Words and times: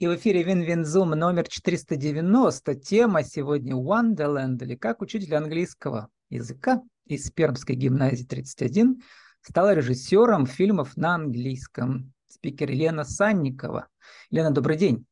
И 0.00 0.06
в 0.06 0.16
эфире 0.16 0.42
Win-Win 0.42 0.85
Zoom 0.85 1.10
номер 1.10 1.46
490. 1.46 2.74
Тема 2.76 3.22
сегодня 3.22 3.74
Wonderland, 3.74 4.56
или 4.64 4.74
как 4.74 5.02
учитель 5.02 5.34
английского 5.34 6.08
языка 6.30 6.80
из 7.04 7.30
Пермской 7.30 7.76
гимназии 7.76 8.24
31 8.24 9.02
стала 9.42 9.74
режиссером 9.74 10.46
фильмов 10.46 10.96
на 10.96 11.16
английском. 11.16 12.14
Спикер 12.28 12.70
Елена 12.70 13.04
Санникова. 13.04 13.88
Елена, 14.30 14.52
добрый 14.52 14.78
день. 14.78 15.04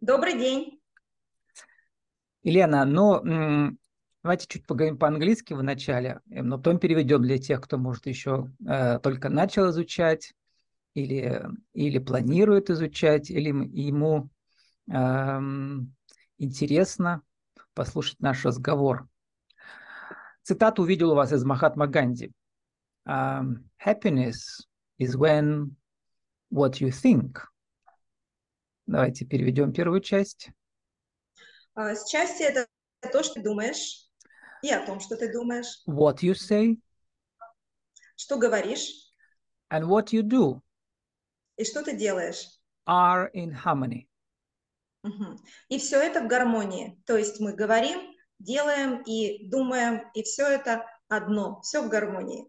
Добрый 0.00 0.36
день. 0.40 0.80
Елена, 2.42 2.84
ну, 2.84 3.76
давайте 4.24 4.48
чуть 4.48 4.66
поговорим 4.66 4.98
по-английски 4.98 5.52
в 5.52 5.62
начале, 5.62 6.20
но 6.26 6.56
потом 6.56 6.80
переведем 6.80 7.22
для 7.22 7.38
тех, 7.38 7.60
кто, 7.60 7.78
может, 7.78 8.06
еще 8.06 8.50
э, 8.66 8.98
только 8.98 9.28
начал 9.28 9.70
изучать 9.70 10.34
или, 10.94 11.42
или 11.72 11.98
планирует 11.98 12.70
изучать, 12.70 13.30
или 13.30 13.48
ему 13.48 14.30
эм, 14.90 15.94
интересно 16.38 17.22
послушать 17.74 18.20
наш 18.20 18.44
разговор. 18.44 19.08
Цитату 20.42 20.82
увидел 20.82 21.12
у 21.12 21.14
вас 21.14 21.32
из 21.32 21.44
Махатма 21.44 21.86
Ганди. 21.86 22.32
Um, 23.06 23.68
happiness 23.78 24.66
is 24.98 25.16
when 25.16 25.76
what 26.50 26.80
you 26.80 26.90
think. 26.90 27.38
Давайте 28.86 29.24
переведем 29.24 29.72
первую 29.72 30.00
часть. 30.00 30.50
Uh, 31.76 31.94
счастье– 32.08 32.46
это 32.48 32.66
то, 33.12 33.22
что 33.22 33.34
ты 33.34 33.42
думаешь, 33.42 34.08
и 34.62 34.70
о 34.70 34.86
том, 34.86 35.00
что 35.00 35.16
ты 35.16 35.32
думаешь. 35.32 35.82
What 35.88 36.18
you 36.22 36.34
say. 36.34 36.78
Что 38.16 38.38
говоришь. 38.38 39.12
And 39.70 39.86
what 39.86 40.12
you 40.12 40.22
do. 40.22 40.62
И 41.56 41.64
что 41.64 41.82
ты 41.82 41.96
делаешь? 41.96 42.48
Are 42.88 43.30
in 43.34 43.52
harmony. 43.64 44.08
Угу. 45.04 45.38
И 45.68 45.78
все 45.78 46.00
это 46.00 46.22
в 46.22 46.28
гармонии. 46.28 47.00
То 47.06 47.16
есть 47.16 47.40
мы 47.40 47.54
говорим, 47.54 48.14
делаем 48.38 49.02
и 49.02 49.46
думаем, 49.48 50.02
и 50.14 50.22
все 50.22 50.46
это 50.46 50.86
одно, 51.08 51.60
все 51.60 51.82
в 51.82 51.88
гармонии. 51.88 52.46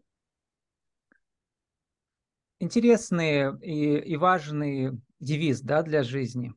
Интересный 2.59 3.59
и, 3.61 3.97
и 3.99 4.15
важный 4.15 4.91
девиз 5.19 5.61
да, 5.61 5.83
для 5.83 6.03
жизни. 6.03 6.53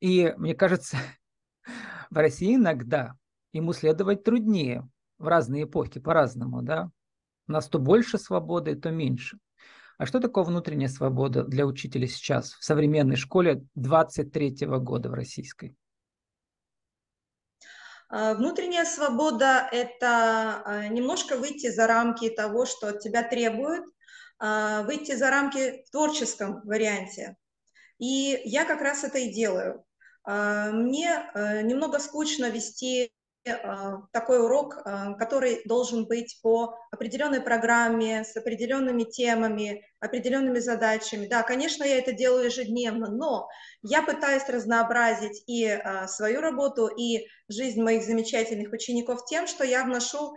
И 0.00 0.32
мне 0.36 0.54
кажется, 0.54 0.98
в 2.10 2.16
России 2.16 2.54
иногда 2.54 3.14
ему 3.52 3.72
следовать 3.72 4.24
труднее 4.24 4.88
в 5.18 5.26
разные 5.26 5.64
эпохи, 5.64 5.98
по-разному. 5.98 6.62
Да? 6.62 6.90
У 7.48 7.52
нас 7.52 7.68
то 7.68 7.78
больше 7.78 8.18
свободы, 8.18 8.76
то 8.76 8.90
меньше. 8.90 9.38
А 9.98 10.06
что 10.06 10.20
такое 10.20 10.44
внутренняя 10.44 10.88
свобода 10.88 11.42
для 11.42 11.66
учителя 11.66 12.06
сейчас 12.06 12.52
в 12.52 12.64
современной 12.64 13.16
школе 13.16 13.66
23 13.74 14.64
-го 14.64 14.78
года 14.78 15.10
в 15.10 15.14
российской? 15.14 15.76
А, 18.08 18.34
внутренняя 18.34 18.84
свобода– 18.84 19.68
это 19.72 20.62
а, 20.64 20.86
немножко 20.86 21.36
выйти 21.36 21.68
за 21.68 21.88
рамки 21.88 22.30
того, 22.30 22.64
что 22.64 22.88
от 22.88 23.00
тебя 23.00 23.24
требуют, 23.24 23.86
а, 24.38 24.84
выйти 24.84 25.16
за 25.16 25.30
рамки 25.30 25.84
в 25.84 25.90
творческом 25.90 26.60
варианте. 26.62 27.36
И 27.98 28.40
я 28.44 28.64
как 28.64 28.80
раз 28.80 29.02
это 29.02 29.18
и 29.18 29.32
делаю. 29.32 29.84
Мне 30.24 31.30
немного 31.64 31.98
скучно 31.98 32.50
вести 32.50 33.12
такой 34.12 34.42
урок, 34.42 34.78
а, 34.84 35.14
который 35.14 35.62
должен 35.64 36.06
быть 36.06 36.38
по 36.42 36.76
определенной 36.90 37.40
программе, 37.40 38.24
с 38.24 38.36
определенными 38.36 39.04
темами, 39.04 39.84
определенными 40.00 40.58
задачами. 40.58 41.26
Да, 41.26 41.42
конечно, 41.42 41.84
я 41.84 41.98
это 41.98 42.12
делаю 42.12 42.46
ежедневно, 42.46 43.10
но 43.10 43.48
я 43.82 44.02
пытаюсь 44.02 44.48
разнообразить 44.48 45.42
и 45.46 45.66
а, 45.66 46.08
свою 46.08 46.40
работу, 46.40 46.86
и 46.86 47.26
жизнь 47.48 47.82
моих 47.82 48.04
замечательных 48.04 48.72
учеников 48.72 49.24
тем, 49.26 49.46
что 49.46 49.64
я 49.64 49.84
вношу 49.84 50.34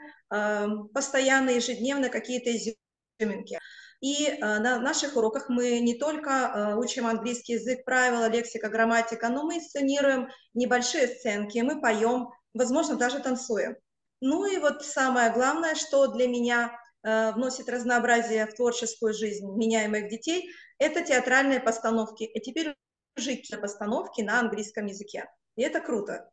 постоянно, 0.93 1.49
ежедневно 1.49 2.07
какие-то 2.07 2.51
изюминки. 2.55 3.59
И 3.99 4.37
на 4.39 4.79
наших 4.79 5.17
уроках 5.17 5.49
мы 5.49 5.81
не 5.81 5.95
только 5.95 6.77
учим 6.77 7.05
английский 7.05 7.53
язык, 7.53 7.83
правила, 7.83 8.29
лексика, 8.29 8.69
грамматика, 8.69 9.27
но 9.27 9.43
мы 9.43 9.59
сценируем 9.59 10.29
небольшие 10.53 11.07
сценки, 11.07 11.59
мы 11.59 11.81
поем, 11.81 12.29
возможно, 12.53 12.95
даже 12.95 13.19
танцуя. 13.19 13.77
Ну 14.21 14.45
и 14.45 14.57
вот 14.57 14.83
самое 14.85 15.31
главное, 15.33 15.75
что 15.75 16.07
для 16.07 16.27
меня 16.27 16.71
э, 17.03 17.31
вносит 17.33 17.69
разнообразие 17.69 18.45
в 18.45 18.53
творческую 18.53 19.13
жизнь 19.13 19.47
меня 19.55 19.85
и 19.85 19.87
моих 19.87 20.09
детей, 20.09 20.51
это 20.77 21.01
театральные 21.01 21.59
постановки. 21.59 22.23
И 22.23 22.39
теперь 22.39 22.75
уже 23.17 23.37
постановки 23.59 24.21
на 24.21 24.39
английском 24.39 24.85
языке. 24.85 25.25
И 25.55 25.63
это 25.63 25.81
круто. 25.81 26.29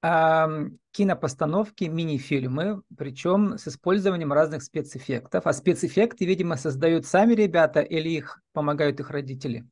А, 0.00 0.48
кинопостановки, 0.92 1.84
мини-фильмы, 1.84 2.82
причем 2.96 3.58
с 3.58 3.66
использованием 3.66 4.32
разных 4.32 4.62
спецэффектов. 4.62 5.46
А 5.46 5.52
спецэффекты, 5.52 6.24
видимо, 6.24 6.56
создают 6.56 7.04
сами 7.04 7.34
ребята 7.34 7.80
или 7.80 8.10
их 8.10 8.40
помогают 8.52 9.00
их 9.00 9.10
родители? 9.10 9.66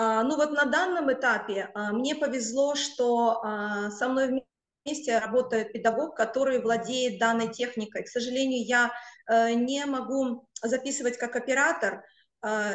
А, 0.00 0.22
ну 0.22 0.36
вот 0.36 0.52
на 0.52 0.64
данном 0.64 1.12
этапе 1.12 1.70
а, 1.74 1.92
мне 1.92 2.14
повезло, 2.14 2.76
что 2.76 3.42
а, 3.42 3.90
со 3.90 4.08
мной 4.08 4.44
вместе 4.84 5.18
работает 5.18 5.72
педагог, 5.72 6.16
который 6.16 6.62
владеет 6.62 7.18
данной 7.18 7.48
техникой. 7.52 8.04
К 8.04 8.08
сожалению, 8.08 8.64
я 8.64 8.92
э, 9.26 9.52
не 9.52 9.84
могу 9.84 10.48
записывать 10.62 11.18
как 11.18 11.36
оператор 11.36 12.04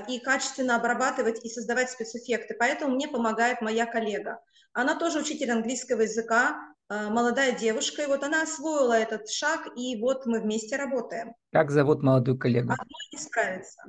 и 0.09 0.19
качественно 0.19 0.75
обрабатывать 0.75 1.43
и 1.43 1.49
создавать 1.49 1.89
спецэффекты, 1.89 2.53
поэтому 2.59 2.95
мне 2.95 3.07
помогает 3.07 3.61
моя 3.61 3.85
коллега. 3.85 4.41
Она 4.73 4.93
тоже 4.93 5.19
учитель 5.19 5.51
английского 5.51 6.01
языка, 6.01 6.75
молодая 6.89 7.53
девушка, 7.53 8.03
и 8.03 8.07
вот 8.07 8.23
она 8.23 8.43
освоила 8.43 8.93
этот 8.93 9.29
шаг, 9.29 9.69
и 9.77 9.99
вот 10.01 10.25
мы 10.25 10.41
вместе 10.41 10.75
работаем. 10.75 11.33
Как 11.53 11.71
зовут 11.71 12.03
молодую 12.03 12.37
коллегу? 12.37 12.73
Одной 12.73 13.09
не 13.13 13.17
справится. 13.17 13.81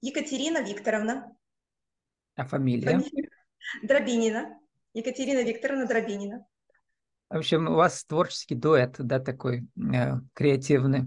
Екатерина 0.00 0.62
Викторовна. 0.62 1.36
А 2.36 2.44
фамилия? 2.46 3.00
Дробинина. 3.82 4.58
Екатерина 4.92 5.42
Викторовна 5.42 5.86
Дробинина. 5.86 6.46
В 7.30 7.38
общем, 7.38 7.68
у 7.68 7.74
вас 7.74 8.04
творческий 8.04 8.54
дуэт, 8.54 8.96
да, 8.98 9.18
такой 9.18 9.66
э, 9.76 10.12
креативный. 10.34 11.06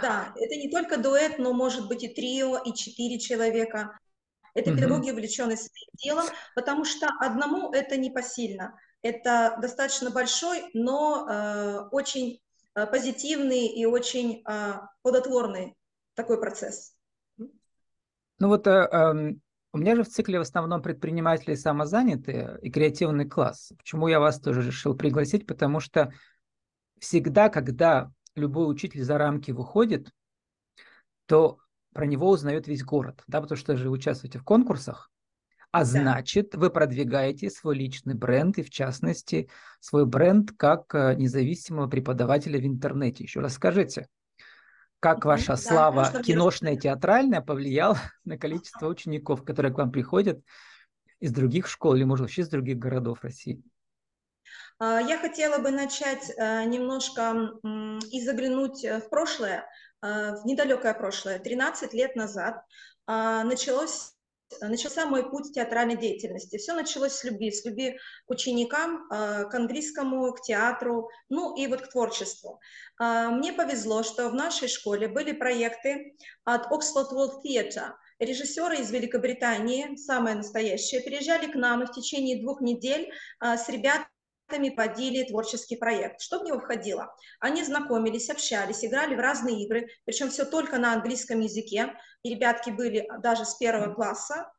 Да, 0.00 0.32
это 0.36 0.56
не 0.56 0.70
только 0.70 0.96
дуэт, 0.96 1.38
но 1.38 1.52
может 1.52 1.88
быть 1.88 2.02
и 2.02 2.08
трио, 2.08 2.58
и 2.58 2.72
четыре 2.72 3.18
человека. 3.18 3.98
Это 4.54 4.70
угу. 4.70 4.78
педагоги, 4.78 5.10
увлеченные 5.10 5.56
своим 5.56 5.90
делом, 6.02 6.26
потому 6.54 6.84
что 6.84 7.08
одному 7.20 7.72
это 7.72 7.96
не 7.96 8.10
посильно. 8.10 8.78
Это 9.02 9.58
достаточно 9.60 10.10
большой, 10.10 10.70
но 10.72 11.26
э, 11.28 11.88
очень 11.92 12.40
э, 12.74 12.86
позитивный 12.86 13.66
и 13.66 13.84
очень 13.84 14.42
э, 14.48 14.72
плодотворный 15.02 15.76
такой 16.14 16.40
процесс. 16.40 16.94
Ну 17.36 18.48
вот 18.48 18.66
э, 18.66 18.70
эм, 18.70 19.42
у 19.76 19.78
меня 19.78 19.94
же 19.94 20.04
в 20.04 20.08
цикле 20.08 20.38
в 20.38 20.42
основном 20.42 20.80
предприниматели 20.80 21.54
самозанятые 21.54 22.58
и 22.62 22.70
креативный 22.70 23.28
класс. 23.28 23.74
Почему 23.76 24.08
я 24.08 24.20
вас 24.20 24.40
тоже 24.40 24.62
решил 24.62 24.96
пригласить? 24.96 25.46
Потому 25.46 25.80
что 25.80 26.12
всегда, 26.98 27.50
когда 27.50 28.10
любой 28.34 28.70
учитель 28.70 29.04
за 29.04 29.18
рамки 29.18 29.50
выходит, 29.50 30.10
то 31.26 31.58
про 31.92 32.06
него 32.06 32.30
узнает 32.30 32.68
весь 32.68 32.84
город, 32.84 33.22
да, 33.26 33.42
потому 33.42 33.58
что 33.58 33.76
же 33.76 33.90
участвуете 33.90 34.38
в 34.38 34.44
конкурсах, 34.44 35.10
а 35.72 35.80
да. 35.80 35.84
значит, 35.84 36.54
вы 36.54 36.70
продвигаете 36.70 37.50
свой 37.50 37.76
личный 37.76 38.14
бренд 38.14 38.56
и, 38.56 38.62
в 38.62 38.70
частности, 38.70 39.50
свой 39.80 40.06
бренд 40.06 40.52
как 40.56 40.94
э, 40.94 41.16
независимого 41.16 41.86
преподавателя 41.86 42.58
в 42.58 42.64
интернете. 42.64 43.24
Еще 43.24 43.40
расскажите, 43.40 44.08
как 45.00 45.24
ваша 45.24 45.48
да, 45.48 45.56
слава 45.56 46.22
киношная, 46.22 46.76
театральная 46.76 47.40
повлияла 47.40 47.98
на 48.24 48.38
количество 48.38 48.88
учеников, 48.88 49.44
которые 49.44 49.72
к 49.72 49.78
вам 49.78 49.92
приходят 49.92 50.40
из 51.20 51.32
других 51.32 51.66
школ 51.66 51.94
или, 51.94 52.04
может, 52.04 52.24
вообще 52.24 52.42
из 52.42 52.48
других 52.48 52.78
городов 52.78 53.22
России? 53.22 53.62
А, 54.78 55.00
я 55.00 55.18
хотела 55.18 55.58
бы 55.58 55.70
начать 55.70 56.30
э, 56.36 56.64
немножко 56.64 57.52
и 58.10 58.20
заглянуть 58.22 58.84
э, 58.84 59.00
в 59.00 59.08
прошлое, 59.08 59.66
э, 60.02 60.36
в 60.36 60.44
недалекое 60.44 60.94
прошлое. 60.94 61.38
13 61.38 61.94
лет 61.94 62.16
назад 62.16 62.62
а, 63.06 63.44
началось 63.44 64.15
начался 64.60 65.06
мой 65.06 65.28
путь 65.28 65.52
театральной 65.52 65.96
деятельности. 65.96 66.56
Все 66.56 66.74
началось 66.74 67.12
с 67.12 67.24
любви, 67.24 67.50
с 67.50 67.64
любви 67.64 67.98
к 68.26 68.30
ученикам, 68.30 69.06
а, 69.10 69.44
к 69.44 69.54
английскому, 69.54 70.32
к 70.32 70.42
театру, 70.42 71.10
ну 71.28 71.56
и 71.56 71.66
вот 71.66 71.82
к 71.82 71.88
творчеству. 71.88 72.60
А, 72.98 73.30
мне 73.30 73.52
повезло, 73.52 74.02
что 74.02 74.28
в 74.28 74.34
нашей 74.34 74.68
школе 74.68 75.08
были 75.08 75.32
проекты 75.32 76.16
от 76.44 76.70
Oxford 76.72 77.12
World 77.12 77.42
Theatre. 77.44 77.92
Режиссеры 78.18 78.78
из 78.78 78.90
Великобритании, 78.90 79.94
самые 79.96 80.36
настоящие, 80.36 81.02
приезжали 81.02 81.50
к 81.50 81.54
нам 81.54 81.82
и 81.82 81.86
в 81.86 81.92
течение 81.92 82.40
двух 82.40 82.60
недель 82.60 83.10
а, 83.40 83.56
с 83.56 83.68
ребятами 83.68 84.15
подели 84.48 85.24
творческий 85.24 85.76
проект. 85.76 86.20
Что 86.20 86.38
в 86.38 86.44
него 86.44 86.60
входило? 86.60 87.14
Они 87.40 87.62
знакомились, 87.64 88.30
общались, 88.30 88.84
играли 88.84 89.14
в 89.14 89.20
разные 89.20 89.64
игры, 89.64 89.88
причем 90.04 90.30
все 90.30 90.44
только 90.44 90.78
на 90.78 90.92
английском 90.92 91.40
языке, 91.40 91.94
и 92.22 92.30
ребятки 92.30 92.70
были 92.70 93.08
даже 93.20 93.44
с 93.44 93.54
первого 93.54 93.94
класса. 93.94 94.50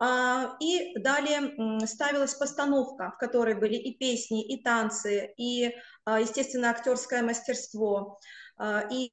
А, 0.00 0.56
и 0.60 0.98
далее 0.98 1.86
ставилась 1.86 2.34
постановка, 2.34 3.12
в 3.12 3.18
которой 3.18 3.54
были 3.54 3.74
и 3.74 3.96
песни, 3.96 4.44
и 4.44 4.62
танцы, 4.62 5.32
и, 5.36 5.74
а, 6.04 6.20
естественно, 6.20 6.70
актерское 6.70 7.22
мастерство, 7.22 8.18
а, 8.56 8.82
и 8.90 9.12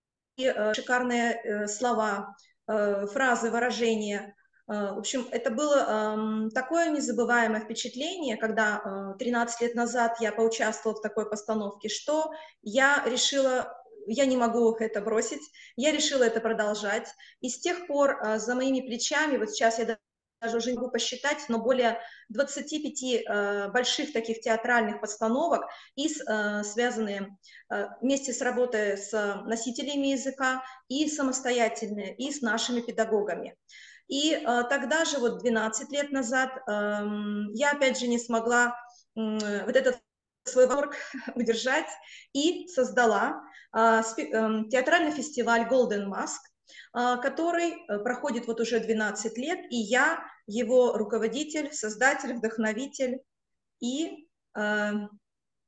шикарные 0.73 1.33
э, 1.33 1.67
слова, 1.67 2.35
э, 2.67 3.05
фразы, 3.07 3.51
выражения. 3.51 4.33
В 4.67 4.99
общем, 4.99 5.27
это 5.31 5.49
было 5.49 6.49
такое 6.53 6.89
незабываемое 6.91 7.61
впечатление, 7.61 8.37
когда 8.37 9.15
13 9.19 9.61
лет 9.61 9.75
назад 9.75 10.17
я 10.21 10.31
поучаствовала 10.31 10.97
в 10.97 11.01
такой 11.01 11.29
постановке, 11.29 11.89
что 11.89 12.31
я 12.61 13.03
решила 13.05 13.77
я 14.07 14.25
не 14.25 14.35
могу 14.35 14.73
это 14.73 14.99
бросить, 14.99 15.41
я 15.75 15.91
решила 15.91 16.23
это 16.23 16.39
продолжать. 16.39 17.07
И 17.39 17.49
с 17.49 17.59
тех 17.59 17.85
пор 17.85 18.19
за 18.37 18.55
моими 18.55 18.81
плечами, 18.81 19.37
вот 19.37 19.51
сейчас 19.51 19.77
я 19.77 19.97
даже 20.41 20.57
уже 20.57 20.71
не 20.71 20.77
могу 20.77 20.89
посчитать, 20.89 21.45
но 21.49 21.59
более 21.59 21.99
25 22.29 23.03
э, 23.03 23.69
больших 23.69 24.11
таких 24.11 24.41
театральных 24.41 24.99
постановок, 24.99 25.65
и 25.95 26.07
э, 26.07 26.63
связанные 26.63 27.37
э, 27.69 27.87
вместе 28.01 28.33
с 28.33 28.41
работой 28.41 28.97
с 28.97 29.11
носителями 29.45 30.07
языка, 30.07 30.63
и 30.87 31.07
самостоятельные, 31.07 32.15
и 32.15 32.31
с 32.31 32.41
нашими 32.41 32.81
педагогами. 32.81 33.55
И 34.11 34.33
э, 34.33 34.63
тогда 34.69 35.05
же, 35.05 35.19
вот 35.19 35.39
12 35.39 35.89
лет 35.91 36.11
назад, 36.11 36.51
э, 36.67 37.07
я 37.53 37.71
опять 37.71 37.97
же 37.97 38.07
не 38.07 38.19
смогла 38.19 38.75
э, 39.15 39.65
вот 39.65 39.75
этот 39.75 40.01
свой 40.43 40.67
восторг 40.67 40.95
удержать 41.35 41.87
и 42.33 42.67
создала 42.67 43.41
э, 43.73 44.03
спи, 44.03 44.23
э, 44.23 44.69
театральный 44.69 45.11
фестиваль 45.11 45.61
Golden 45.61 46.07
Mask, 46.07 46.41
а, 46.93 47.17
который 47.17 47.71
э, 47.71 47.99
проходит 47.99 48.47
вот 48.47 48.59
уже 48.59 48.81
12 48.81 49.37
лет, 49.37 49.59
и 49.69 49.77
я 49.77 50.19
его 50.45 50.97
руководитель, 50.97 51.71
создатель, 51.71 52.33
вдохновитель 52.33 53.21
и 53.79 54.27
э, 54.57 54.91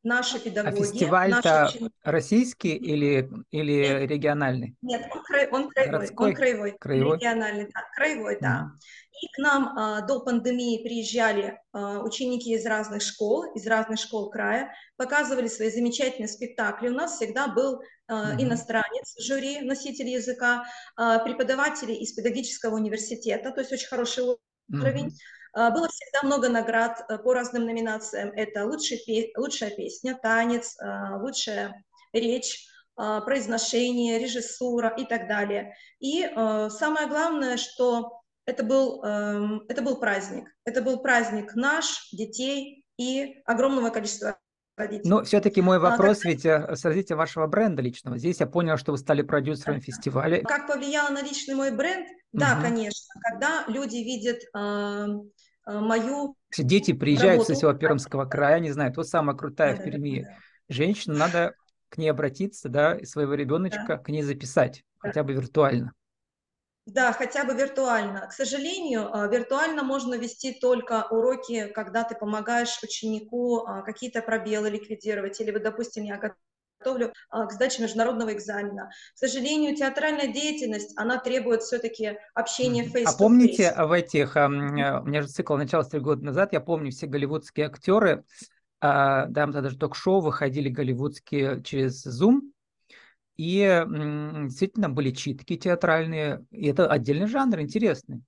наши 0.03 0.39
педагоги. 0.39 0.73
А 0.73 0.83
фестиваль-то 0.83 1.71
российский 2.03 2.75
или, 2.75 3.29
или 3.51 4.05
региональный? 4.05 4.75
Нет, 4.81 5.07
он, 5.11 5.23
край, 5.23 5.50
он 5.50 5.69
краевой, 5.69 5.91
Городской? 5.91 6.29
он 6.29 6.35
краевой, 6.35 6.77
краевой, 6.79 7.17
региональный, 7.17 7.65
да, 7.73 7.81
краевой, 7.95 8.38
да. 8.39 8.71
Mm. 8.71 8.79
И 9.21 9.27
к 9.27 9.38
нам 9.38 9.77
а, 9.77 10.01
до 10.01 10.19
пандемии 10.19 10.83
приезжали 10.83 11.57
а, 11.71 12.00
ученики 12.01 12.53
из 12.53 12.65
разных 12.65 13.01
школ, 13.01 13.53
из 13.53 13.65
разных 13.65 14.00
школ 14.00 14.29
края, 14.29 14.73
показывали 14.97 15.47
свои 15.47 15.69
замечательные 15.69 16.27
спектакли. 16.27 16.89
У 16.89 16.94
нас 16.94 17.15
всегда 17.15 17.47
был 17.47 17.81
а, 18.07 18.33
mm-hmm. 18.33 18.44
иностранец, 18.44 19.15
жюри, 19.19 19.61
носитель 19.61 20.09
языка, 20.09 20.65
а, 20.97 21.19
преподаватели 21.19 21.94
из 21.94 22.13
педагогического 22.13 22.75
университета, 22.75 23.51
то 23.51 23.61
есть 23.61 23.71
очень 23.71 23.88
хороший 23.88 24.23
уровень. 24.69 25.07
Mm-hmm. 25.07 25.43
Было 25.53 25.88
всегда 25.88 26.23
много 26.23 26.50
наград 26.50 27.05
э, 27.07 27.17
по 27.19 27.33
разным 27.33 27.65
номинациям. 27.65 28.31
Это 28.35 28.65
лучшая, 28.65 29.00
лучшая 29.38 29.69
песня, 29.71 30.17
танец, 30.21 30.75
а, 30.79 31.17
лучшая 31.17 31.83
речь, 32.11 32.67
произношение, 32.95 34.19
режиссура 34.19 34.94
и 34.95 35.05
так 35.05 35.27
далее. 35.27 35.73
И 36.00 36.29
самое 36.69 37.07
главное, 37.07 37.57
что 37.57 38.21
это 38.45 38.63
был, 38.63 39.03
эм, 39.03 39.63
это 39.67 39.81
был 39.81 40.00
праздник. 40.00 40.50
Это 40.65 40.81
был 40.81 41.01
праздник 41.01 41.56
наш, 41.56 42.09
детей 42.11 42.85
и 42.97 43.41
огромного 43.45 43.89
количества 43.89 44.38
родителей. 44.75 45.09
Но 45.09 45.23
все-таки 45.23 45.61
мой 45.61 45.77
а, 45.77 45.79
вопрос, 45.79 46.25
а, 46.25 46.27
ведь 46.27 46.45
э, 46.45 46.75
с 46.75 46.83
развития 46.83 47.15
вашего 47.15 47.47
бренда 47.47 47.81
личного. 47.81 48.17
Здесь 48.17 48.39
я 48.39 48.47
понял, 48.47 48.77
что 48.77 48.91
вы 48.91 48.97
стали 48.97 49.21
продюсером 49.21 49.79
фестиваля. 49.79 50.41
Как 50.41 50.67
повлияло 50.67 51.09
на 51.09 51.21
личный 51.21 51.56
мой 51.56 51.71
бренд? 51.71 52.07
Да, 52.31 52.53
угу. 52.56 52.63
конечно. 52.63 53.21
Когда 53.21 53.63
люди 53.67 53.97
видят 53.97 54.39
э, 54.56 55.07
мою 55.65 56.36
Дети 56.57 56.94
приезжают 56.94 57.39
работу. 57.39 57.54
со 57.54 57.56
всего 57.56 57.74
Пермского 57.74 58.25
края, 58.25 58.60
не 58.60 58.71
знаю, 58.71 58.94
то 58.94 59.04
самая 59.04 59.36
крутая 59.36 59.75
да, 59.75 59.81
в 59.81 59.86
Перми 59.86 60.21
да, 60.21 60.30
да. 60.30 60.38
женщина, 60.69 61.15
надо 61.15 61.54
к 61.89 61.98
ней 61.98 62.10
обратиться, 62.10 62.69
да, 62.69 62.95
и 62.95 63.06
своего 63.06 63.33
ребеночка 63.33 63.86
да. 63.88 63.98
к 63.98 64.10
ней 64.10 64.24
записать, 64.24 64.83
да. 65.01 65.10
хотя 65.10 65.24
бы 65.24 65.33
виртуально. 65.33 65.94
Да, 66.86 67.13
хотя 67.13 67.45
бы 67.45 67.54
виртуально. 67.54 68.27
К 68.27 68.33
сожалению, 68.33 69.10
а, 69.15 69.27
виртуально 69.27 69.83
можно 69.83 70.15
вести 70.15 70.51
только 70.60 71.07
уроки, 71.10 71.68
когда 71.68 72.04
ты 72.04 72.13
помогаешь 72.13 72.77
ученику 72.83 73.66
а, 73.66 73.83
какие-то 73.83 74.21
пробелы 74.21 74.69
ликвидировать, 74.69 75.39
или, 75.39 75.51
вот, 75.51 75.63
допустим, 75.63 76.04
я 76.04 76.18
готовлю 76.83 77.13
а, 77.30 77.45
к 77.45 77.53
сдаче 77.53 77.81
международного 77.81 78.33
экзамена. 78.33 78.91
К 79.15 79.18
сожалению, 79.18 79.75
театральная 79.75 80.27
деятельность, 80.27 80.94
она 80.97 81.18
требует 81.18 81.63
все-таки 81.63 82.18
общения 82.33 82.85
face 82.85 83.06
А 83.06 83.13
помните 83.13 83.74
в 83.77 83.91
этих, 83.91 84.35
у 84.35 84.50
меня 84.50 85.21
же 85.21 85.27
цикл 85.27 85.56
начался 85.56 85.91
три 85.91 86.00
года 86.00 86.25
назад, 86.25 86.53
я 86.53 86.59
помню 86.59 86.91
все 86.91 87.07
голливудские 87.07 87.68
актеры, 87.68 88.25
да, 88.81 89.27
даже 89.27 89.77
ток-шоу 89.77 90.19
выходили 90.19 90.68
голливудские 90.68 91.63
через 91.63 92.06
Zoom, 92.06 92.41
и 93.38 93.85
действительно 93.88 94.89
были 94.89 95.12
читки 95.12 95.57
театральные. 95.57 96.45
И 96.51 96.68
это 96.68 96.88
отдельный 96.88 97.27
жанр, 97.27 97.62
интересный. 97.62 98.21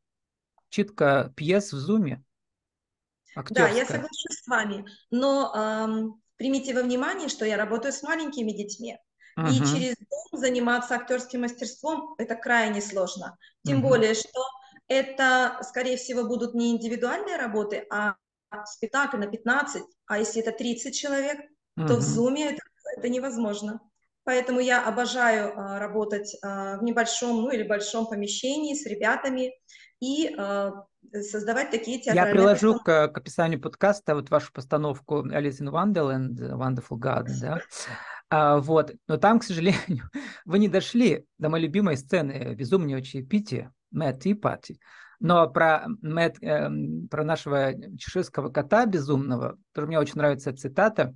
Читка 0.69 1.31
пьес 1.35 1.73
в 1.73 1.77
зуме. 1.77 2.23
Актерская. 3.35 3.71
Да, 3.71 3.77
я 3.77 3.85
соглашусь 3.85 4.41
с 4.43 4.47
вами. 4.47 4.85
Но 5.11 5.53
эм, 5.55 6.21
примите 6.37 6.73
во 6.73 6.81
внимание, 6.81 7.29
что 7.29 7.45
я 7.45 7.57
работаю 7.57 7.91
с 7.91 8.03
маленькими 8.03 8.51
детьми. 8.51 8.97
Uh-huh. 9.37 9.49
И 9.49 9.57
через 9.57 9.93
Zoom 9.95 10.37
заниматься 10.37 10.95
актерским 10.95 11.41
мастерством 11.41 12.15
это 12.17 12.35
крайне 12.35 12.81
сложно. 12.81 13.37
Тем 13.65 13.79
uh-huh. 13.79 13.89
более, 13.89 14.13
что 14.13 14.43
это, 14.87 15.59
скорее 15.63 15.97
всего, 15.97 16.23
будут 16.25 16.53
не 16.53 16.71
индивидуальные 16.71 17.37
работы, 17.37 17.85
а 17.91 18.15
спектакль 18.65 19.17
на 19.17 19.27
15, 19.27 19.83
а 20.05 20.19
если 20.19 20.41
это 20.41 20.51
30 20.51 20.95
человек, 20.95 21.39
uh-huh. 21.77 21.87
то 21.87 21.95
в 21.95 21.99
Zoom 21.99 22.37
это, 22.37 22.61
это 22.97 23.09
невозможно. 23.09 23.81
Поэтому 24.25 24.59
я 24.59 24.83
обожаю 24.83 25.53
а, 25.55 25.77
работать 25.79 26.35
а, 26.41 26.77
в 26.77 26.83
небольшом, 26.83 27.43
ну 27.43 27.51
или 27.51 27.61
большом 27.61 28.07
помещении 28.07 28.73
с 28.73 28.85
ребятами 28.87 29.53
и 29.99 30.33
а, 30.37 30.85
создавать 31.11 31.71
такие 31.71 31.99
театральные 31.99 32.33
Я 32.33 32.35
приложу 32.35 32.79
к, 32.79 33.07
к 33.07 33.17
описанию 33.17 33.61
подкаста 33.61 34.15
вот 34.15 34.29
вашу 34.29 34.51
постановку 34.51 35.25
Alice 35.25 35.61
in 35.61 35.71
Wonderland, 35.71 36.37
Wonderful 36.37 36.97
Garden, 36.97 37.39
да? 37.41 37.61
А, 38.29 38.57
вот, 38.57 38.93
но 39.07 39.17
там, 39.17 39.39
к 39.39 39.43
сожалению, 39.43 40.09
вы 40.45 40.59
не 40.59 40.67
дошли 40.67 41.25
до 41.37 41.49
моей 41.49 41.65
любимой 41.65 41.97
сцены 41.97 42.55
«Безумнее 42.55 43.01
чаепития», 43.01 43.71
Мэтт 43.91 44.25
и 44.25 44.33
Пати. 44.33 44.79
Но 45.19 45.49
про, 45.49 45.85
Мэтт, 46.01 46.43
э, 46.43 46.69
про 47.09 47.23
нашего 47.23 47.73
чеширского 47.97 48.49
кота 48.49 48.85
безумного, 48.85 49.57
тоже 49.73 49.87
мне 49.87 49.99
очень 49.99 50.15
нравится 50.17 50.55
цитата, 50.55 51.13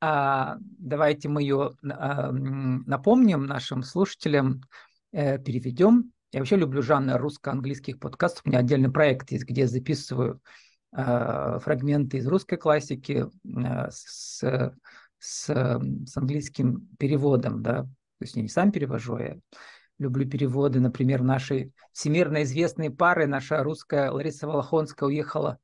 а, 0.00 0.56
давайте 0.60 1.28
мы 1.28 1.42
ее 1.42 1.72
а, 1.84 2.32
напомним 2.32 3.46
нашим 3.46 3.82
слушателям, 3.82 4.62
э, 5.12 5.38
переведем. 5.38 6.11
Я 6.32 6.40
вообще 6.40 6.56
люблю 6.56 6.82
жанр 6.82 7.20
русско-английских 7.20 7.98
подкастов. 7.98 8.42
У 8.44 8.48
меня 8.48 8.60
отдельный 8.60 8.90
проект 8.90 9.30
есть, 9.32 9.44
где 9.44 9.62
я 9.62 9.66
записываю 9.66 10.40
а, 10.92 11.58
фрагменты 11.58 12.16
из 12.18 12.26
русской 12.26 12.56
классики 12.56 13.26
с, 13.90 14.42
с, 15.18 15.46
с 15.46 16.16
английским 16.16 16.88
переводом. 16.98 17.62
Да? 17.62 17.82
То 17.82 17.88
есть 18.20 18.36
я 18.36 18.42
не 18.42 18.48
сам 18.48 18.72
перевожу, 18.72 19.18
я 19.18 19.36
люблю 19.98 20.28
переводы. 20.28 20.80
Например, 20.80 21.22
нашей 21.22 21.72
всемирно 21.92 22.42
известной 22.44 22.90
пары, 22.90 23.26
наша 23.26 23.62
русская 23.62 24.10
Лариса 24.10 24.46
Волохонская 24.46 25.06
уехала 25.06 25.58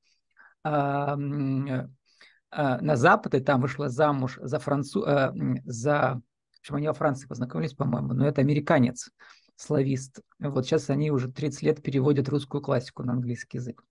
Э, 2.50 2.78
на 2.80 2.96
Запад, 2.96 3.34
и 3.34 3.40
там 3.40 3.60
вышла 3.60 3.88
замуж 3.88 4.38
за 4.40 4.58
француз, 4.58 5.06
э, 5.06 5.32
за, 5.66 6.20
в 6.52 6.58
общем, 6.60 6.76
они 6.76 6.88
во 6.88 6.94
Франции 6.94 7.26
познакомились, 7.26 7.74
по-моему, 7.74 8.14
но 8.14 8.26
это 8.26 8.40
американец, 8.40 9.10
славист. 9.58 10.20
Вот 10.38 10.66
сейчас 10.66 10.88
они 10.88 11.10
уже 11.10 11.30
30 11.30 11.62
лет 11.62 11.82
переводят 11.82 12.28
русскую 12.28 12.62
классику 12.62 13.02
на 13.02 13.12
английский 13.12 13.58
язык. 13.58 13.82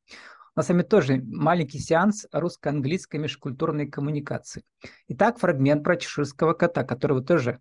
У 0.55 0.59
нас 0.59 0.65
с 0.65 0.69
вами 0.69 0.81
тоже 0.81 1.21
маленький 1.24 1.77
сеанс 1.77 2.25
русско-английской 2.31 3.17
межкультурной 3.17 3.88
коммуникации. 3.88 4.63
Итак, 5.09 5.38
фрагмент 5.38 5.83
про 5.83 5.97
чеширского 5.97 6.53
кота, 6.53 6.83
который 6.83 7.13
вы 7.13 7.24
тоже 7.24 7.59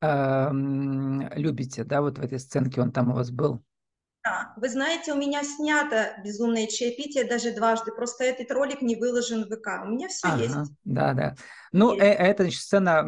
э, 0.00 0.50
любите, 1.34 1.84
да, 1.84 2.00
вот 2.00 2.18
в 2.18 2.22
этой 2.22 2.38
сценке 2.38 2.80
он 2.80 2.92
там 2.92 3.10
у 3.10 3.14
вас 3.14 3.30
был. 3.30 3.62
Да, 4.22 4.52
вы 4.56 4.68
знаете, 4.68 5.14
у 5.14 5.16
меня 5.16 5.42
снято 5.42 6.14
«Безумное 6.22 6.66
чаепитие» 6.66 7.24
даже 7.24 7.52
дважды, 7.52 7.90
просто 7.90 8.24
этот 8.24 8.50
ролик 8.50 8.82
не 8.82 8.96
выложен 8.96 9.44
в 9.44 9.56
ВК. 9.56 9.82
У 9.82 9.88
меня 9.88 10.08
все 10.08 10.28
ага, 10.28 10.42
есть. 10.42 10.72
Да, 10.84 11.14
да. 11.14 11.36
Ну, 11.72 11.94
э, 11.94 12.04
это 12.04 12.42
значит, 12.42 12.60
сцена 12.60 13.02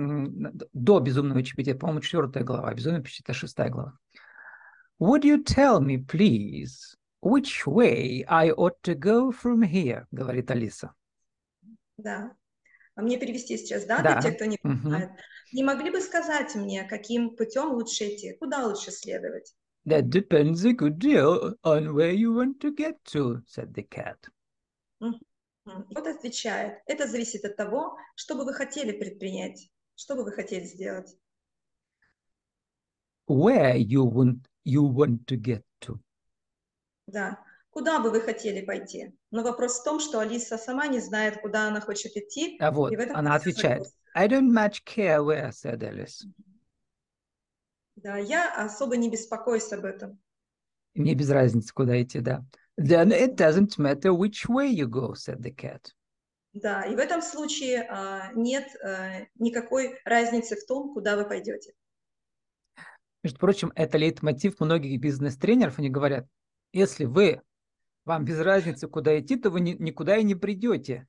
до 0.73 1.01
«Безумного 1.01 1.43
чаепития», 1.43 1.75
по-моему, 1.75 2.01
четвертая 2.01 2.45
глава, 2.45 2.73
«Безумное 2.73 3.03
чаепитие»– 3.03 3.25
это 3.27 3.35
шестая 3.35 3.69
глава. 3.69 3.99
Would 5.01 5.25
you 5.25 5.45
tell 5.45 5.81
me, 5.81 5.99
please, 5.99 6.97
which 7.21 7.67
way 7.67 8.25
I 8.27 8.51
ought 8.51 8.81
to 8.85 8.95
go 8.95 9.33
from 9.33 9.61
here? 9.63 10.07
Говорит 10.13 10.51
Алиса. 10.51 10.95
Да. 11.99 12.33
А 12.95 13.03
мне 13.03 13.19
перевести 13.19 13.59
сейчас, 13.59 13.85
да, 13.85 14.01
да. 14.01 14.13
для 14.13 14.23
тех, 14.23 14.37
кто 14.37 14.45
не 14.47 14.57
понимает. 14.57 15.11
Угу. 15.11 15.19
Не 15.53 15.65
могли 15.65 15.91
бы 15.91 16.01
сказать 16.01 16.55
мне, 16.55 16.85
каким 16.85 17.37
путем 17.37 17.73
лучше 17.73 18.15
идти, 18.15 18.35
куда 18.39 18.67
лучше 18.67 18.91
следовать? 18.91 19.55
That 19.85 20.11
depends 20.11 20.65
a 20.65 20.73
good 20.73 20.99
deal 20.99 21.55
on 21.65 21.95
where 21.95 22.13
you 22.13 22.33
want 22.33 22.61
to 22.61 22.73
get 22.73 23.05
to, 23.13 23.43
said 23.47 23.75
the 23.75 23.83
cat. 23.83 24.17
Вот 25.01 26.07
отвечает, 26.07 26.81
это 26.87 27.07
зависит 27.07 27.45
от 27.45 27.57
того, 27.57 27.97
что 28.15 28.35
бы 28.35 28.45
вы 28.45 28.53
хотели 28.53 28.93
предпринять, 28.93 29.71
что 29.97 30.15
бы 30.15 30.25
вы 30.25 30.33
хотели 30.33 30.65
сделать. 30.65 31.17
Where 33.29 33.77
you 33.77 34.05
want, 34.05 34.47
you 34.65 34.83
want 34.83 35.25
to 35.27 35.37
get 35.37 35.63
to. 35.81 35.99
Да, 37.07 37.45
куда 37.71 38.01
бы 38.01 38.11
вы 38.11 38.21
хотели 38.21 38.65
пойти? 38.65 39.13
Но 39.31 39.43
вопрос 39.43 39.81
в 39.81 39.85
том, 39.85 40.01
что 40.01 40.21
Алиса 40.21 40.59
сама 40.59 40.87
не 40.87 41.01
знает, 41.01 41.41
куда 41.41 41.69
она 41.69 41.81
хочет 41.81 42.17
идти. 42.17 42.57
А 42.61 42.71
вот, 42.71 42.93
она 43.15 43.35
отвечает, 43.35 43.87
I 44.15 44.29
don't 44.29 44.53
much 44.53 44.85
care 44.85 45.25
where, 45.25 45.51
said 45.51 45.83
Alice. 45.83 46.25
Да, 48.03 48.17
я 48.17 48.53
особо 48.55 48.97
не 48.97 49.09
беспокоюсь 49.09 49.73
об 49.73 49.85
этом. 49.85 50.19
Мне 50.95 51.15
без 51.15 51.31
разницы, 51.31 51.73
куда 51.73 52.01
идти, 52.03 52.21
да. 52.21 52.45
Then 52.79 53.11
it 53.11 53.37
doesn't 53.37 53.79
matter 53.79 54.13
which 54.13 54.49
way 54.49 54.71
you 54.71 54.87
go, 54.87 55.15
said 55.15 55.41
the 55.41 55.55
cat. 55.55 55.93
Да, 56.53 56.83
и 56.83 56.95
в 56.95 56.99
этом 56.99 57.23
случае 57.23 57.87
а, 57.89 58.33
нет 58.35 58.69
а, 58.83 59.21
никакой 59.37 59.99
разницы 60.05 60.57
в 60.57 60.67
том, 60.67 60.93
куда 60.93 61.17
вы 61.17 61.25
пойдете. 61.25 61.73
Между 63.23 63.39
прочим, 63.39 63.73
это 63.75 63.99
лейтмотив 63.99 64.59
многих 64.61 65.01
бизнес-тренеров. 65.01 65.79
Они 65.79 65.89
говорят, 65.89 66.27
если 66.73 67.05
вы, 67.05 67.41
вам 68.05 68.25
без 68.25 68.41
разницы, 68.41 68.89
куда 68.89 69.19
идти, 69.19 69.37
то 69.37 69.51
вы 69.51 69.61
ни, 69.61 69.73
никуда 69.73 70.17
и 70.17 70.25
не 70.25 70.35
придете. 70.35 71.07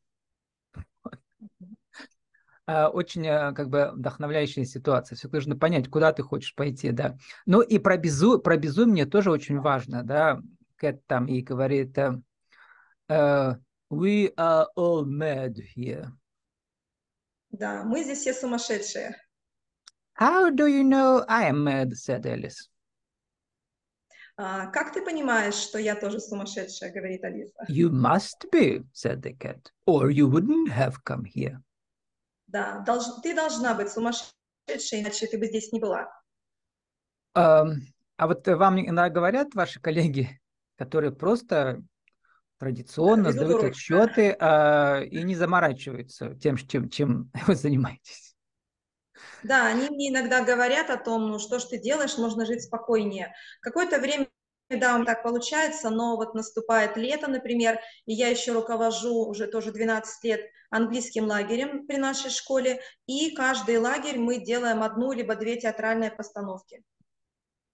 А, 2.66 2.90
очень 2.90 3.28
а, 3.28 3.52
как 3.52 3.70
бы 3.70 3.92
вдохновляющая 3.94 4.66
ситуация. 4.66 5.16
Все 5.16 5.28
нужно 5.30 5.58
понять, 5.58 5.90
куда 5.90 6.14
ты 6.14 6.24
хочешь 6.24 6.56
пойти, 6.56 6.92
да. 6.92 7.18
Ну 7.46 7.62
и 7.62 7.78
про, 7.78 7.98
безу, 7.98 8.40
про 8.40 8.58
безумие 8.58 9.06
тоже 9.06 9.32
очень 9.32 9.60
важно, 9.60 10.04
да. 10.04 10.42
Кэт 10.78 11.06
там 11.06 11.28
и 11.28 11.42
говорит, 11.42 11.98
uh, 11.98 13.56
we 13.90 14.34
are 14.36 14.68
all 14.78 15.06
mad 15.06 15.56
here. 15.76 16.08
Да, 17.52 17.84
мы 17.84 18.04
здесь 18.04 18.20
все 18.20 18.34
сумасшедшие. 18.34 19.16
How 20.20 20.50
do 20.50 20.68
you 20.68 20.84
know 20.84 21.26
I 21.28 21.50
am 21.50 21.64
mad, 21.64 21.92
said 21.94 22.26
Alice. 22.26 22.70
Uh, 24.40 24.72
как 24.72 24.94
ты 24.94 25.04
понимаешь, 25.04 25.54
что 25.54 25.78
я 25.78 25.96
тоже 25.96 26.20
сумасшедшая, 26.20 26.92
говорит 26.92 27.24
Алиса. 27.24 27.66
You 27.70 27.92
must 27.92 28.50
be, 28.52 28.84
said 28.94 29.22
the 29.22 29.38
cat, 29.38 29.70
or 29.86 30.10
you 30.10 30.28
wouldn't 30.28 30.70
have 30.70 31.04
come 31.04 31.26
here. 31.26 31.62
Да, 32.54 32.84
долж, 32.86 33.04
ты 33.24 33.36
должна 33.36 33.74
быть 33.74 33.92
сумасшедшей, 33.92 35.02
иначе 35.02 35.26
ты 35.26 35.40
бы 35.40 35.48
здесь 35.48 35.72
не 35.72 35.80
была. 35.80 36.08
Um, 37.36 37.78
а 38.16 38.28
вот 38.28 38.48
вам 38.48 38.80
иногда 38.80 39.10
говорят 39.10 39.56
ваши 39.56 39.82
коллеги, 39.82 40.40
которые 40.78 41.12
просто 41.12 41.82
традиционно 42.60 43.26
да, 43.26 43.32
сдают 43.32 43.64
отчеты 43.64 44.38
а, 44.40 45.02
и 45.02 45.24
не 45.24 45.36
заморачиваются 45.36 46.36
тем, 46.36 46.58
чем, 46.58 46.90
чем 46.92 47.32
вы 47.48 47.56
занимаетесь. 47.56 48.36
Да, 49.42 49.66
они 49.66 49.90
мне 49.90 50.10
иногда 50.10 50.44
говорят 50.46 50.92
о 50.92 50.98
том, 50.98 51.32
ну 51.32 51.40
что 51.40 51.58
ж 51.58 51.64
ты 51.64 51.80
делаешь, 51.80 52.20
можно 52.20 52.46
жить 52.46 52.62
спокойнее. 52.62 53.34
Какое-то 53.62 54.00
время 54.00 54.28
да, 54.70 54.96
он 54.96 55.06
так 55.06 55.24
получается, 55.24 55.90
но 55.90 56.16
вот 56.16 56.34
наступает 56.34 56.98
лето, 56.98 57.28
например, 57.28 57.80
и 58.06 58.14
я 58.14 58.30
еще 58.30 58.54
руковожу 58.54 59.26
уже 59.26 59.48
тоже 59.48 59.72
12 59.72 60.24
лет 60.24 60.42
английским 60.70 61.26
лагерем 61.26 61.86
при 61.86 61.98
нашей 61.98 62.32
школе, 62.32 62.80
и 63.06 63.36
каждый 63.36 63.78
лагерь 63.78 64.18
мы 64.18 64.40
делаем 64.40 64.82
одну 64.82 65.12
либо 65.12 65.36
две 65.36 65.58
театральные 65.58 66.12
постановки. 66.12 66.84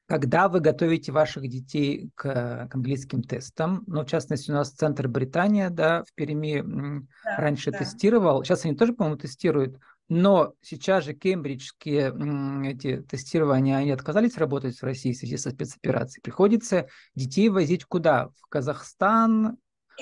Когда 0.07 0.49
вы 0.49 0.59
готовите 0.59 1.11
ваших 1.11 1.47
детей 1.47 2.09
к, 2.15 2.67
к 2.67 2.75
английским 2.75 3.21
тестам, 3.21 3.83
ну, 3.85 4.01
в 4.01 4.07
частности, 4.07 4.49
у 4.49 4.55
нас 4.55 4.71
Центр 4.71 5.07
Британия, 5.07 5.69
да, 5.69 6.03
в 6.03 6.13
Перми 6.15 6.63
да, 7.23 7.37
раньше 7.37 7.69
да. 7.69 7.77
тестировал, 7.77 8.43
сейчас 8.43 8.65
они 8.65 8.75
тоже, 8.75 8.93
по-моему, 8.93 9.19
тестируют, 9.19 9.77
но 10.09 10.53
сейчас 10.61 11.05
же 11.05 11.13
кембриджские 11.13 12.13
эти 12.71 13.01
тестирования, 13.03 13.77
они 13.77 13.91
отказались 13.91 14.37
работать 14.37 14.77
в 14.77 14.83
России 14.83 15.13
в 15.13 15.17
связи 15.17 15.37
со 15.37 15.51
спецоперацией. 15.51 16.21
Приходится 16.23 16.87
детей 17.15 17.49
возить 17.49 17.85
куда? 17.85 18.29
В 18.41 18.47
Казахстан, 18.49 19.57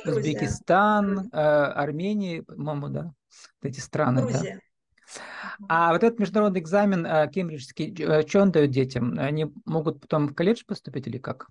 Узбекистан, 0.06 1.30
э, 1.32 1.38
Армению, 1.38 2.46
по-моему, 2.46 2.90
да, 2.90 3.14
эти 3.62 3.80
страны. 3.80 4.22
Грузия. 4.22 4.56
Да. 4.56 5.66
А 5.70 5.94
вот 5.94 6.04
этот 6.04 6.20
международный 6.20 6.60
экзамен 6.60 7.06
э, 7.06 7.30
кембриджский, 7.30 7.96
э, 7.98 8.28
что 8.28 8.42
он 8.42 8.52
дает 8.52 8.72
детям? 8.72 9.18
Они 9.18 9.52
могут 9.66 10.02
потом 10.02 10.28
в 10.28 10.36
колледж 10.36 10.64
поступить 10.66 11.08
или 11.08 11.18
как? 11.18 11.48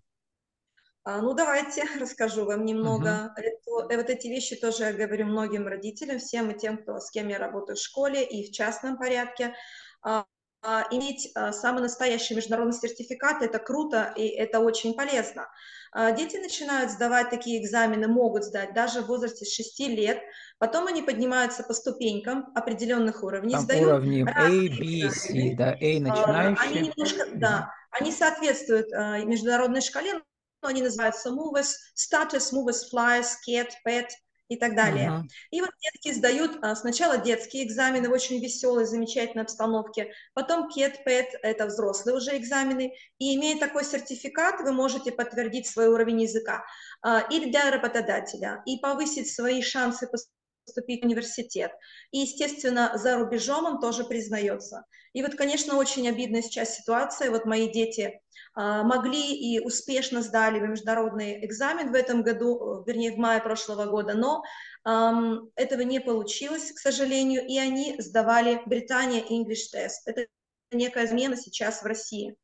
А, 1.07 1.23
ну, 1.23 1.35
давайте 1.35 1.85
расскажу 2.01 2.45
вам 2.45 2.67
немного. 2.67 3.33
Uh-huh. 3.39 3.43
Это, 3.45 3.95
э, 3.95 3.97
вот 3.97 4.11
эти 4.11 4.27
вещи 4.27 4.57
тоже 4.57 4.85
я 4.85 4.93
говорю 4.93 5.27
многим 5.27 5.69
родителям, 5.69 6.19
всем 6.19 6.51
и 6.51 6.59
тем, 6.59 6.79
кто, 6.79 6.99
с 6.99 7.11
кем 7.13 7.29
я 7.29 7.39
работаю 7.39 7.77
в 7.77 7.81
школе 7.81 8.25
и 8.25 8.45
в 8.45 8.53
частном 8.53 8.99
порядке. 8.99 9.55
А, 10.03 10.25
а, 10.63 10.85
иметь 10.91 11.33
самый 11.53 11.83
настоящий 11.83 12.35
международный 12.35 12.75
сертификат– 12.75 13.41
это 13.43 13.61
круто 13.61 14.13
и 14.17 14.27
это 14.27 14.59
очень 14.59 14.95
полезно. 14.95 15.47
Дети 16.17 16.39
начинают 16.39 16.91
сдавать 16.91 17.31
такие 17.31 17.63
экзамены, 17.63 18.09
могут 18.09 18.43
сдать 18.45 18.75
даже 18.75 19.01
в 19.01 19.07
возрасте 19.07 19.45
6 19.45 19.81
лет, 19.89 20.19
потом 20.59 20.89
они 20.89 21.03
поднимаются 21.03 21.63
по 21.63 21.73
ступенькам 21.73 22.51
определенных 22.55 23.23
уровней, 23.23 23.53
Там 23.53 23.63
сдают 23.63 23.87
уровни 23.87 24.23
A, 24.29 24.49
B, 24.49 25.11
C, 25.11 25.55
да, 25.57 25.71
A 25.71 26.01
начинающие. 26.01 26.69
Они 26.69 26.89
немножко, 26.89 27.27
да, 27.35 27.71
они 27.93 28.11
соответствуют 28.11 28.91
международной 29.25 29.81
шкале, 29.81 30.21
но 30.63 30.69
они 30.69 30.83
называются 30.83 31.31
MOVES, 31.31 31.73
Status, 31.95 32.53
MOVES, 32.53 32.93
Flies, 32.93 33.29
CAT, 33.47 33.71
PET, 33.85 34.09
и 34.49 34.57
так 34.57 34.75
далее. 34.75 35.09
Uh-huh. 35.09 35.23
И 35.51 35.61
вот 35.61 35.71
детки 35.83 36.17
сдают 36.17 36.59
а, 36.63 36.77
сначала 36.77 37.19
детские 37.19 37.65
экзамены 37.65 38.09
в 38.09 38.13
очень 38.13 38.41
веселой, 38.41 38.85
замечательной 38.85 39.43
обстановке, 39.43 40.13
потом 40.35 40.69
КЕТ, 40.69 41.05
ПЭТ, 41.05 41.39
это 41.43 41.67
взрослые 41.67 42.17
уже 42.17 42.37
экзамены, 42.37 42.95
и 43.19 43.37
имея 43.37 43.59
такой 43.59 43.85
сертификат, 43.85 44.61
вы 44.61 44.73
можете 44.73 45.11
подтвердить 45.13 45.67
свой 45.67 45.89
уровень 45.89 46.23
языка 46.23 46.65
а, 47.03 47.21
и 47.31 47.51
для 47.51 47.71
работодателя, 47.71 48.63
и 48.67 48.79
повысить 48.79 49.33
свои 49.33 49.63
шансы 49.63 50.09
поступить 50.67 51.03
в 51.03 51.07
университет. 51.07 51.73
И, 52.11 52.19
естественно, 52.19 52.93
за 52.97 53.17
рубежом 53.17 53.65
он 53.65 53.81
тоже 53.81 54.05
признается. 54.05 54.85
И 55.13 55.23
вот, 55.23 55.35
конечно, 55.35 55.77
очень 55.77 56.09
обидная 56.09 56.43
сейчас 56.43 56.77
ситуация. 56.77 57.31
Вот 57.31 57.47
мои 57.47 57.71
дети 57.73 58.21
а, 58.55 58.83
могли 58.83 59.35
и 59.35 59.61
успешно 59.61 60.23
сдали 60.23 60.59
международный 60.59 61.45
экзамен 61.47 61.91
в 61.91 61.95
этом 61.95 62.23
году, 62.23 62.85
вернее, 62.87 63.13
в 63.13 63.17
мае 63.17 63.41
прошлого 63.41 63.87
года, 63.87 64.15
но 64.15 64.43
эм, 64.85 65.51
этого 65.55 65.81
не 65.83 66.01
получилось, 66.01 66.73
к 66.73 66.79
сожалению, 66.79 67.47
и 67.47 67.59
они 67.59 67.97
сдавали 67.99 68.61
Британия 68.67 69.23
English 69.23 69.73
Test. 69.75 70.03
Это 70.05 70.27
некая 70.73 71.07
замена 71.07 71.37
сейчас 71.37 71.83
в 71.83 71.87
России. 71.87 72.37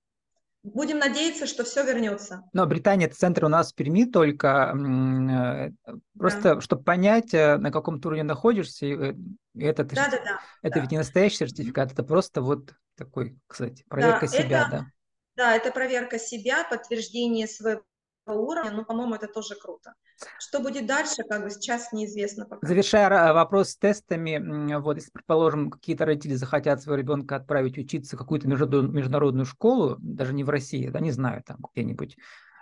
Будем 0.63 0.99
надеяться, 0.99 1.47
что 1.47 1.65
все 1.65 1.85
вернется. 1.85 2.45
Но 2.53 2.67
Британия 2.67 3.09
это 3.09 3.17
центр 3.17 3.45
у 3.45 3.49
нас 3.49 3.73
в 3.73 3.75
Перми 3.75 4.05
только 4.05 4.73
э, 4.73 5.97
просто, 6.17 6.55
да. 6.55 6.61
чтобы 6.61 6.85
понять, 6.85 7.35
э, 7.35 7.57
на 7.57 7.73
каком 7.73 7.97
уровне 7.97 8.23
находишься, 8.23 8.87
э, 8.87 9.15
это, 9.59 9.83
да, 9.85 10.09
да, 10.09 10.19
да, 10.25 10.41
это 10.63 10.77
да. 10.77 10.81
ведь 10.81 10.93
не 10.93 10.99
настоящий 10.99 11.39
сертификат, 11.39 11.93
это 11.93 12.05
просто 12.05 12.43
вот 12.43 12.75
такой, 12.97 13.37
кстати, 13.49 13.85
проверка 13.89 14.27
да, 14.27 14.33
себя, 14.33 14.63
это, 14.63 14.71
да. 14.71 14.87
Да, 15.35 15.57
это 15.57 15.73
проверка 15.73 16.21
себя, 16.21 16.63
подтверждение 16.69 17.49
своего 17.49 17.83
уровня, 18.27 18.71
но, 18.71 18.85
по-моему, 18.85 19.15
это 19.15 19.27
тоже 19.27 19.55
круто. 19.55 19.95
Что 20.39 20.61
будет 20.61 20.87
дальше, 20.87 21.23
как 21.29 21.43
бы 21.43 21.51
сейчас 21.51 21.93
неизвестно 21.93 22.47
пока. 22.47 22.67
Завершая 22.67 23.33
вопрос 23.33 23.71
с 23.71 23.77
тестами, 23.77 24.77
вот 24.79 24.97
если, 24.97 25.11
предположим, 25.11 25.71
какие-то 25.71 26.05
родители 26.05 26.35
захотят 26.35 26.83
своего 26.83 27.01
ребенка 27.01 27.37
отправить 27.37 27.79
учиться 27.79 28.17
в 28.17 28.19
какую-то 28.19 28.49
международную 28.49 29.47
школу, 29.47 29.97
даже 29.99 30.33
не 30.33 30.45
в 30.45 30.51
России, 30.51 30.89
да, 30.89 31.01
не 31.01 31.11
знаю, 31.11 31.43
там 31.45 31.59
где-нибудь 31.75 32.17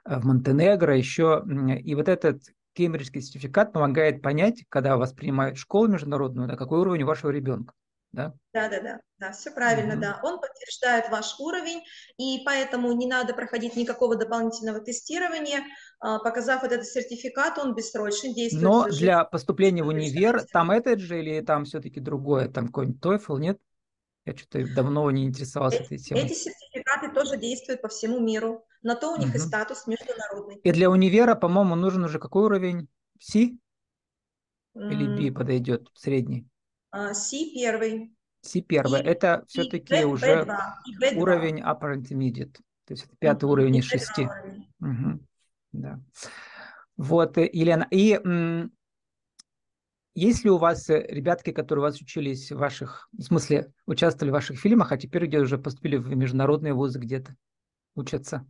э, 0.05 0.19
в 0.19 0.25
Монтенегро 0.25 0.97
еще, 0.97 1.45
и 1.83 1.95
вот 1.95 2.09
этот 2.09 2.43
кембриджский 2.73 3.21
сертификат 3.21 3.73
помогает 3.73 4.23
понять, 4.23 4.65
когда 4.69 4.97
вас 4.97 5.13
принимают 5.13 5.59
в 5.59 5.61
школу 5.61 5.89
международную, 5.89 6.49
да, 6.49 6.57
какой 6.57 6.81
уровень 6.81 7.03
у 7.03 7.07
вашего 7.07 7.31
ребенка 7.31 7.75
да? 8.13 8.35
Да, 8.53 8.69
да, 8.69 8.81
да, 8.81 9.01
да, 9.19 9.33
все 9.33 9.53
правильно, 9.53 9.93
mm-hmm. 9.93 10.01
да. 10.01 10.21
Он 10.25 10.41
подтверждает 10.41 11.09
ваш 11.11 11.39
уровень, 11.39 11.83
и 12.19 12.43
поэтому 12.45 12.93
не 12.93 13.07
надо 13.07 13.35
проходить 13.35 13.77
никакого 13.77 14.17
дополнительного 14.17 14.81
тестирования. 14.81 15.63
А, 16.01 16.19
показав 16.19 16.63
вот 16.63 16.73
этот 16.73 16.87
сертификат, 16.87 17.59
он 17.59 17.75
бессрочный, 17.75 18.35
действует. 18.35 18.65
Но 18.65 18.89
для 18.89 19.25
поступления 19.25 19.85
в 19.85 19.89
универ 19.89 20.45
там 20.53 20.71
этот 20.71 21.01
же 21.01 21.21
или 21.21 21.41
там 21.41 21.65
все-таки 21.65 22.01
другое, 22.01 22.49
там 22.49 22.67
какой-нибудь 22.67 23.01
TOEFL, 23.01 23.39
нет? 23.39 23.59
Я 24.27 24.37
что-то 24.37 24.67
давно 24.75 25.11
не 25.11 25.25
интересовался 25.25 25.79
эти, 25.79 25.95
этой 25.95 25.99
темой. 25.99 26.25
Эти 26.25 26.35
сертификаты 26.35 27.13
тоже 27.15 27.37
действуют 27.37 27.81
по 27.81 27.89
всему 27.89 28.19
миру. 28.21 28.67
На 28.83 28.95
то 28.95 29.13
у 29.13 29.17
них 29.17 29.29
угу. 29.29 29.37
и 29.37 29.39
статус 29.39 29.87
международный. 29.87 30.57
И 30.57 30.73
для 30.73 30.91
универа, 30.91 31.35
по-моему, 31.35 31.75
нужен 31.75 32.05
уже 32.05 32.19
какой 32.19 32.45
уровень? 32.45 32.89
C? 33.19 33.57
Или 34.75 35.31
B 35.31 35.37
подойдет, 35.37 35.89
средний? 35.95 36.50
C 37.13 37.51
первый. 37.55 38.15
C 38.41 38.61
первый. 38.61 39.01
Это 39.03 39.45
все-таки 39.47 40.05
уже 40.05 40.47
B2, 41.01 41.17
уровень 41.17 41.61
upper 41.61 41.95
intermediate. 41.95 42.55
То 42.87 42.95
есть 42.95 43.07
пятый 43.19 43.45
mm-hmm. 43.45 43.53
уровень 43.53 43.77
из 43.77 43.85
шести. 43.85 44.29
Угу. 44.81 45.21
Да. 45.73 46.01
Вот, 46.97 47.39
э, 47.39 47.49
Елена, 47.53 47.87
и 47.91 48.21
есть 50.15 50.45
ли 50.45 50.51
у 50.51 50.59
вас 50.59 50.91
э, 50.91 51.07
ребятки, 51.09 51.53
которые 51.53 51.85
у 51.85 51.87
вас 51.87 52.01
учились 52.01 52.51
в 52.51 52.59
ваших, 52.59 53.09
в 53.13 53.23
смысле, 53.23 53.73
участвовали 53.87 54.31
в 54.31 54.35
ваших 54.35 54.59
фильмах, 54.59 54.93
а 54.93 54.99
теперь 54.99 55.27
где 55.27 55.39
уже 55.39 55.57
поступили 55.57 55.97
в 55.97 56.09
международные 56.15 56.75
вузы 56.75 56.99
где-то 56.99 57.37
учатся? 57.95 58.47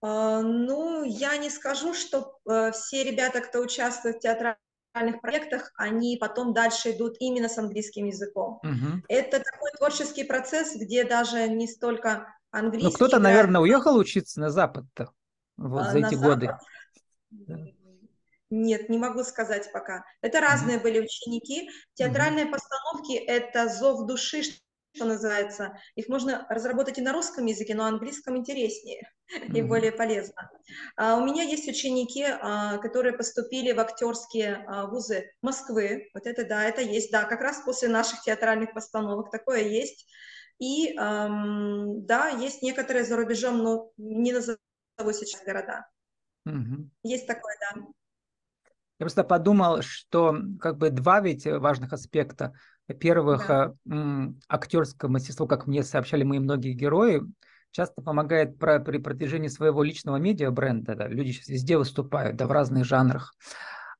А, 0.00 0.40
ну, 0.40 1.04
я 1.04 1.36
не 1.36 1.50
скажу, 1.50 1.94
что 1.94 2.38
э, 2.48 2.72
все 2.72 3.04
ребята, 3.04 3.40
кто 3.40 3.60
участвует 3.60 4.16
в 4.16 4.22
театральных 4.96 5.20
проектах, 5.20 5.72
они 5.76 6.16
потом 6.18 6.52
дальше 6.52 6.92
идут 6.92 7.16
именно 7.20 7.48
с 7.48 7.58
английским 7.58 8.06
языком. 8.06 8.60
Угу. 8.62 9.02
Это 9.08 9.40
такой 9.40 9.70
творческий 9.76 10.24
процесс, 10.24 10.74
где 10.74 11.04
даже 11.04 11.48
не 11.48 11.66
столько 11.66 12.34
английский. 12.50 12.88
Ну, 12.88 12.92
кто-то, 12.92 13.18
наверное, 13.18 13.60
уехал 13.60 13.96
учиться 13.96 14.40
на 14.40 14.50
Запад-то 14.50 15.10
вот 15.56 15.82
а, 15.82 15.90
за 15.92 15.98
эти 15.98 16.14
годы. 16.14 16.46
Запад. 17.30 17.72
Нет, 18.48 18.88
не 18.88 18.98
могу 18.98 19.24
сказать 19.24 19.70
пока. 19.72 20.04
Это 20.20 20.40
разные 20.40 20.78
были 20.78 21.00
ученики. 21.00 21.68
Театральные 21.94 22.46
mm-hmm. 22.46 22.52
постановки– 22.52 23.12
это 23.26 23.68
зов 23.68 24.06
души, 24.06 24.42
что 24.96 25.04
называется. 25.04 25.78
Их 25.94 26.08
можно 26.08 26.46
разработать 26.48 26.98
и 26.98 27.02
на 27.02 27.12
русском 27.12 27.46
языке, 27.46 27.74
но 27.74 27.84
на 27.84 27.90
английском 27.90 28.36
интереснее 28.36 29.08
mm-hmm. 29.30 29.52
и 29.58 29.62
более 29.62 29.92
полезно. 29.92 30.50
А, 30.96 31.16
у 31.16 31.24
меня 31.24 31.42
есть 31.42 31.68
ученики, 31.68 32.24
а, 32.24 32.78
которые 32.78 33.12
поступили 33.12 33.72
в 33.72 33.80
актерские 33.80 34.64
а, 34.66 34.86
вузы 34.86 35.30
Москвы. 35.42 36.08
Вот 36.14 36.26
это 36.26 36.46
да, 36.46 36.64
это 36.64 36.80
есть, 36.80 37.12
да, 37.12 37.24
как 37.24 37.40
раз 37.40 37.62
после 37.64 37.88
наших 37.88 38.22
театральных 38.22 38.72
постановок 38.72 39.30
такое 39.30 39.62
есть. 39.62 40.08
И 40.58 40.96
эм, 40.96 42.06
да, 42.06 42.28
есть 42.28 42.62
некоторые 42.62 43.04
за 43.04 43.16
рубежом, 43.16 43.58
но 43.58 43.92
не 43.98 44.32
назову 44.32 44.56
сейчас 45.12 45.44
города. 45.44 45.86
Mm-hmm. 46.48 46.88
Есть 47.02 47.26
такое, 47.26 47.54
да. 47.60 47.82
Я 48.98 49.04
просто 49.04 49.22
подумал, 49.22 49.82
что 49.82 50.34
как 50.58 50.78
бы 50.78 50.88
два 50.88 51.20
ведь 51.20 51.44
важных 51.44 51.92
аспекта. 51.92 52.54
Во-первых, 52.88 53.46
да. 53.48 53.74
Э, 53.90 54.28
актерское 54.48 55.10
мастерство, 55.10 55.46
как 55.46 55.66
мне 55.66 55.82
сообщали 55.82 56.22
мои 56.22 56.38
многие 56.38 56.72
герои, 56.72 57.22
часто 57.72 58.00
помогает 58.00 58.58
про, 58.58 58.78
при 58.80 58.98
продвижении 58.98 59.48
своего 59.48 59.82
личного 59.82 60.16
медиа-бренда. 60.16 60.94
Да. 60.94 61.08
Люди 61.08 61.32
сейчас 61.32 61.48
везде 61.48 61.76
выступают, 61.76 62.36
да, 62.36 62.46
в 62.46 62.52
разных 62.52 62.84
жанрах. 62.84 63.34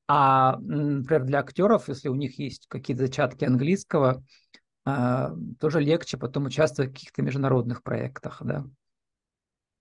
А, 0.07 0.57
например, 0.59 1.23
для 1.25 1.39
актеров, 1.39 1.89
если 1.89 2.07
у 2.07 2.15
них 2.15 2.39
есть 2.39 2.67
какие-то 2.69 3.03
зачатки 3.03 3.43
английского, 3.43 4.23
а, 4.85 5.33
тоже 5.59 5.81
легче 5.81 6.17
потом 6.17 6.45
участвовать 6.45 6.91
в 6.91 6.93
каких-то 6.93 7.21
международных 7.21 7.83
проектах, 7.83 8.41
да. 8.41 8.65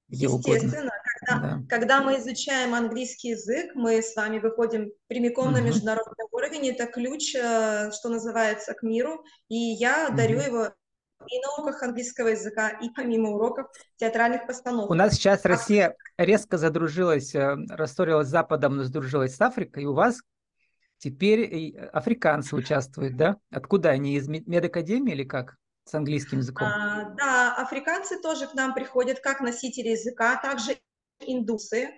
Естественно, 0.08 0.90
когда, 1.26 1.48
да. 1.48 1.62
когда 1.68 2.02
мы 2.02 2.18
изучаем 2.18 2.74
английский 2.74 3.30
язык, 3.30 3.74
мы 3.74 4.02
с 4.02 4.14
вами 4.14 4.38
выходим 4.38 4.90
прямиком 5.08 5.48
угу. 5.48 5.54
на 5.54 5.60
международный 5.60 6.26
уровень. 6.30 6.68
Это 6.68 6.86
ключ, 6.86 7.34
э, 7.34 7.90
что 7.92 8.08
называется, 8.08 8.74
к 8.74 8.82
миру. 8.82 9.24
И 9.48 9.56
я 9.56 10.08
угу. 10.08 10.16
дарю 10.16 10.40
его 10.40 10.68
и 11.28 11.40
на 11.40 11.54
уроках 11.54 11.82
английского 11.82 12.28
языка, 12.28 12.68
и 12.68 12.90
помимо 12.90 13.30
уроков 13.30 13.66
театральных 13.96 14.46
постановок. 14.46 14.90
У 14.90 14.94
нас 14.94 15.14
сейчас 15.14 15.44
а... 15.44 15.48
Россия 15.48 15.96
резко 16.18 16.58
задружилась, 16.58 17.34
э, 17.34 17.56
растворилась 17.70 18.28
с 18.28 18.30
Западом, 18.30 18.76
но 18.76 18.84
сдружилась 18.84 19.34
с 19.34 19.40
Африкой, 19.40 19.84
и 19.84 19.86
у 19.86 19.94
вас 19.94 20.20
теперь 20.98 21.76
африканцы 21.92 22.54
участвуют, 22.54 23.16
да? 23.16 23.36
Откуда 23.50 23.90
они? 23.90 24.16
Из 24.16 24.28
медакадемии 24.28 25.12
или 25.12 25.24
как? 25.24 25.56
с 25.86 25.94
английским 25.94 26.38
языком? 26.38 26.66
А, 26.66 27.14
да, 27.16 27.54
африканцы 27.54 28.20
тоже 28.20 28.46
к 28.48 28.54
нам 28.54 28.74
приходят 28.74 29.20
как 29.20 29.40
носители 29.40 29.90
языка, 29.90 30.36
также 30.36 30.78
индусы. 31.20 31.90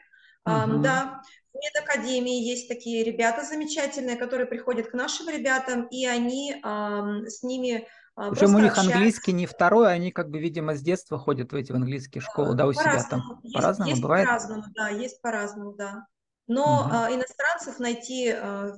А, 0.44 0.66
да, 0.66 1.20
в 1.52 1.58
медакадемии 1.58 2.42
есть 2.42 2.68
такие 2.68 3.04
ребята 3.04 3.44
замечательные, 3.44 4.16
которые 4.16 4.46
приходят 4.46 4.88
к 4.88 4.94
нашим 4.94 5.28
ребятам, 5.28 5.86
и 5.88 6.06
они 6.06 6.56
а, 6.62 7.22
с 7.26 7.42
ними 7.42 7.86
причем 8.30 8.56
у 8.56 8.58
них 8.58 8.72
общаются. 8.72 8.96
английский 8.96 9.32
не 9.32 9.46
второй, 9.46 9.92
они 9.92 10.10
как 10.10 10.28
бы, 10.28 10.40
видимо, 10.40 10.74
с 10.74 10.80
детства 10.80 11.18
ходят 11.18 11.52
в 11.52 11.54
эти 11.54 11.70
в 11.70 11.76
английские 11.76 12.20
школы, 12.20 12.54
да, 12.54 12.66
у 12.66 12.72
себя 12.72 13.00
там. 13.08 13.40
По-разному 13.54 13.90
есть, 13.90 14.02
бывает? 14.02 14.26
По-разному, 14.26 14.64
да, 14.74 14.88
есть 14.88 15.22
по-разному, 15.22 15.72
да. 15.74 16.06
Но 16.48 16.88
а, 16.90 17.14
иностранцев 17.14 17.78
найти 17.78 18.30
а, 18.30 18.76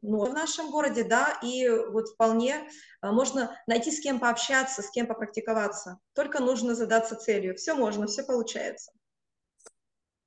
ну, 0.00 0.24
в 0.24 0.32
нашем 0.32 0.70
городе, 0.70 1.04
да, 1.04 1.38
и 1.42 1.68
вот 1.68 2.08
вполне 2.08 2.68
а, 3.00 3.12
можно 3.12 3.56
найти 3.66 3.92
с 3.92 4.00
кем 4.00 4.18
пообщаться, 4.18 4.82
с 4.82 4.90
кем 4.90 5.06
попрактиковаться. 5.06 5.98
Только 6.14 6.40
нужно 6.40 6.74
задаться 6.74 7.14
целью. 7.14 7.54
Все 7.56 7.74
можно, 7.74 8.06
все 8.06 8.24
получается. 8.24 8.92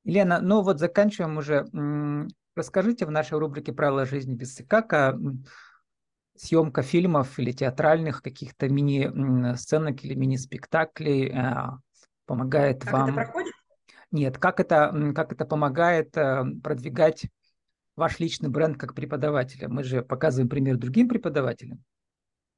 Лена, 0.05 0.39
ну 0.39 0.61
вот 0.61 0.79
заканчиваем 0.79 1.37
уже. 1.37 1.65
Расскажите 2.55 3.05
в 3.05 3.11
нашей 3.11 3.37
рубрике 3.37 3.73
«Правила 3.73 4.05
жизни 4.05 4.33
без 4.33 4.61
как 4.67 5.17
съемка 6.37 6.83
фильмов 6.83 7.37
или 7.37 7.51
театральных 7.51 8.21
каких-то 8.21 8.69
мини-сценок 8.69 10.03
или 10.03 10.15
мини-спектаклей 10.15 11.31
а, 11.33 11.77
помогает 12.25 12.83
как 12.83 12.93
вам... 12.93 13.09
это 13.09 13.13
проходит? 13.15 13.53
Нет, 14.11 14.37
как 14.37 14.59
это, 14.59 15.13
как 15.15 15.31
это 15.31 15.45
помогает 15.45 16.11
продвигать 16.11 17.25
ваш 17.95 18.19
личный 18.19 18.49
бренд 18.49 18.77
как 18.77 18.93
преподавателя? 18.95 19.67
Мы 19.67 19.83
же 19.83 20.01
показываем 20.01 20.49
пример 20.49 20.77
другим 20.77 21.09
преподавателям, 21.09 21.83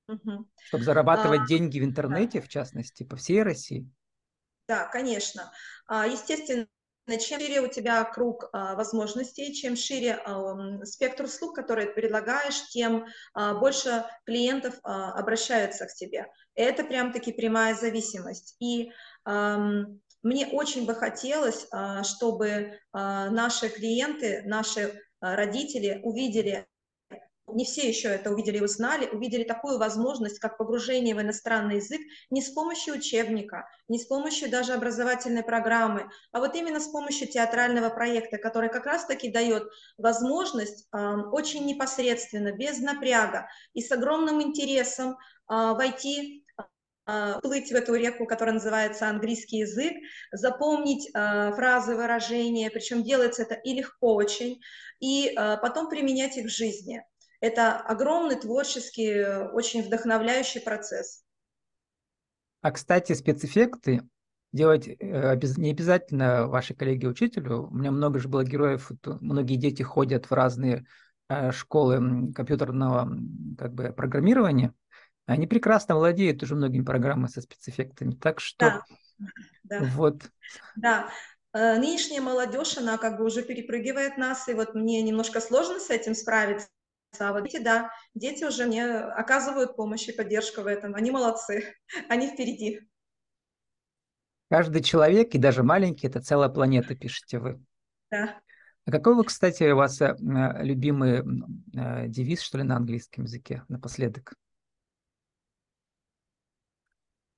угу. 0.07 0.47
чтобы 0.65 0.83
зарабатывать 0.83 1.41
а, 1.41 1.47
деньги 1.47 1.79
в 1.79 1.83
интернете, 1.83 2.39
да. 2.39 2.45
в 2.45 2.49
частности, 2.49 3.03
по 3.03 3.15
всей 3.15 3.43
России. 3.43 3.89
Да, 4.67 4.87
конечно. 4.87 5.51
А, 5.87 6.05
естественно, 6.05 6.67
чем 7.07 7.39
шире 7.39 7.61
у 7.61 7.67
тебя 7.67 8.03
круг 8.03 8.49
а, 8.51 8.75
возможностей, 8.75 9.53
чем 9.53 9.75
шире 9.75 10.19
а, 10.25 10.83
спектр 10.83 11.23
услуг, 11.23 11.55
которые 11.55 11.87
ты 11.87 11.93
предлагаешь, 11.93 12.67
тем 12.69 13.05
а, 13.33 13.53
больше 13.53 14.03
клиентов 14.25 14.75
а, 14.83 15.13
обращаются 15.13 15.85
к 15.85 15.93
тебе. 15.93 16.27
Это 16.55 16.83
прям-таки 16.83 17.31
прямая 17.31 17.75
зависимость. 17.75 18.55
И 18.59 18.91
а, 19.23 19.57
мне 20.21 20.47
очень 20.47 20.85
бы 20.85 20.95
хотелось, 20.95 21.67
а, 21.71 22.03
чтобы 22.03 22.79
а, 22.91 23.29
наши 23.29 23.69
клиенты, 23.69 24.43
наши 24.45 25.01
родители 25.19 25.99
увидели, 26.03 26.67
не 27.47 27.65
все 27.65 27.87
еще 27.87 28.09
это 28.09 28.31
увидели 28.31 28.57
и 28.57 28.61
узнали, 28.61 29.07
увидели 29.07 29.43
такую 29.43 29.79
возможность, 29.79 30.39
как 30.39 30.57
погружение 30.57 31.15
в 31.15 31.21
иностранный 31.21 31.77
язык 31.77 32.01
не 32.29 32.41
с 32.41 32.49
помощью 32.49 32.95
учебника, 32.95 33.67
не 33.87 33.99
с 33.99 34.05
помощью 34.05 34.49
даже 34.49 34.73
образовательной 34.73 35.43
программы, 35.43 36.09
а 36.31 36.39
вот 36.39 36.55
именно 36.55 36.79
с 36.79 36.87
помощью 36.87 37.27
театрального 37.27 37.89
проекта, 37.89 38.37
который 38.37 38.69
как 38.69 38.85
раз-таки 38.85 39.29
дает 39.29 39.63
возможность 39.97 40.87
э, 40.93 40.97
очень 41.31 41.65
непосредственно, 41.65 42.51
без 42.51 42.79
напряга 42.79 43.47
и 43.73 43.81
с 43.81 43.91
огромным 43.91 44.41
интересом 44.41 45.11
э, 45.11 45.15
войти 45.47 46.43
а, 47.09 47.39
плыть 47.39 47.71
в 47.71 47.75
эту 47.75 47.95
реку, 47.95 48.25
которая 48.25 48.55
называется 48.55 49.07
английский 49.07 49.59
язык, 49.59 49.93
запомнить 50.33 51.09
э, 51.13 51.53
фразы, 51.55 51.95
выражения, 51.95 52.69
причем 52.69 53.01
делается 53.01 53.43
это 53.43 53.55
и 53.55 53.73
легко 53.73 54.13
очень, 54.13 54.59
и 54.99 55.29
э, 55.29 55.57
потом 55.61 55.87
применять 55.87 56.35
их 56.35 56.47
в 56.47 56.49
жизни. 56.49 57.01
Это 57.39 57.77
огромный 57.77 58.35
творческий, 58.35 59.47
очень 59.51 59.83
вдохновляющий 59.83 60.61
процесс. 60.61 61.23
А, 62.61 62.71
кстати, 62.71 63.13
спецэффекты 63.13 64.01
делать 64.51 64.87
э, 64.87 65.39
не 65.57 65.71
обязательно 65.71 66.47
ваши 66.47 66.73
коллеги-учителю. 66.73 67.67
У 67.67 67.75
меня 67.75 67.91
много 67.91 68.19
же 68.19 68.27
было 68.27 68.43
героев, 68.43 68.91
многие 69.05 69.55
дети 69.55 69.83
ходят 69.83 70.25
в 70.25 70.33
разные 70.33 70.85
школы 71.51 72.31
компьютерного 72.33 73.11
как 73.57 73.73
бы, 73.73 73.91
программирования, 73.91 74.73
они 75.25 75.45
прекрасно 75.45 75.95
владеют 75.95 76.41
уже 76.41 76.55
многими 76.55 76.83
программами 76.83 77.27
со 77.27 77.41
спецэффектами, 77.41 78.15
так 78.15 78.39
что 78.39 78.65
да, 78.65 79.29
да. 79.63 79.79
вот. 79.81 80.21
Да, 80.77 81.09
э, 81.53 81.77
нынешняя 81.77 82.21
молодежь, 82.21 82.77
она 82.77 82.97
как 82.97 83.17
бы 83.17 83.25
уже 83.25 83.43
перепрыгивает 83.43 84.17
нас, 84.17 84.47
и 84.47 84.53
вот 84.53 84.73
мне 84.73 85.01
немножко 85.01 85.41
сложно 85.41 85.79
с 85.79 85.89
этим 85.89 86.15
справиться. 86.15 86.69
А 87.19 87.33
вот 87.33 87.43
дети, 87.43 87.59
да, 87.61 87.89
дети 88.13 88.43
уже 88.43 88.65
мне 88.65 88.85
оказывают 88.85 89.75
помощь 89.75 90.07
и 90.07 90.11
поддержку 90.11 90.61
в 90.61 90.67
этом. 90.67 90.95
Они 90.95 91.11
молодцы, 91.11 91.75
они 92.09 92.27
впереди. 92.27 92.81
Каждый 94.49 94.81
человек, 94.81 95.35
и 95.35 95.37
даже 95.37 95.63
маленький, 95.63 96.07
это 96.07 96.21
целая 96.21 96.49
планета, 96.49 96.95
пишете 96.95 97.39
вы. 97.39 97.61
Да. 98.09 98.39
А 98.85 98.91
какой 98.91 99.15
вы, 99.15 99.25
кстати, 99.25 99.69
у 99.69 99.75
вас 99.75 100.01
э, 100.01 100.15
любимый 100.61 101.21
э, 101.75 102.07
девиз, 102.07 102.41
что 102.41 102.57
ли, 102.57 102.63
на 102.63 102.77
английском 102.77 103.25
языке 103.25 103.63
напоследок? 103.67 104.33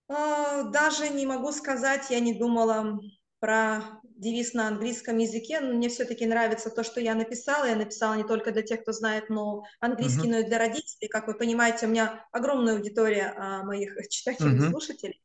А, 0.07 0.63
даже 0.63 1.09
не 1.09 1.25
могу 1.25 1.51
сказать, 1.51 2.11
я 2.11 2.19
не 2.19 2.37
думала 2.37 2.99
про 3.39 3.81
девиз 4.03 4.53
на 4.53 4.67
английском 4.67 5.17
языке, 5.17 5.59
но 5.61 5.73
мне 5.73 5.89
все-таки 5.89 6.25
нравится 6.25 6.69
то, 6.69 6.83
что 6.83 6.99
я 6.99 7.15
написала. 7.15 7.65
Я 7.65 7.75
написала 7.75 8.15
не 8.15 8.23
только 8.23 8.51
для 8.51 8.61
тех, 8.61 8.81
кто 8.81 8.91
знает 8.91 9.29
но 9.29 9.63
английский, 9.79 10.27
uh-huh. 10.27 10.31
но 10.31 10.37
и 10.39 10.43
для 10.43 10.57
родителей. 10.57 11.07
Как 11.07 11.27
вы 11.27 11.35
понимаете, 11.35 11.85
у 11.85 11.89
меня 11.89 12.25
огромная 12.31 12.75
аудитория 12.75 13.33
а, 13.37 13.63
моих 13.63 13.95
читателей 14.09 14.57
uh-huh. 14.57 14.69
слушателей. 14.69 15.21